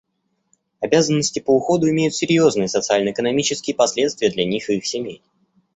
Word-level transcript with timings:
Обязанности 0.79 1.39
по 1.41 1.51
уходу 1.55 1.87
имеют 1.87 2.15
серьезные 2.15 2.67
социально-экономические 2.67 3.75
последствия 3.75 4.31
для 4.31 4.45
них 4.45 4.67
и 4.71 4.77
их 4.77 4.85
семей. 4.87 5.21